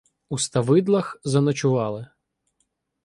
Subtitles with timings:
[0.29, 2.07] У Ставидлах заночували.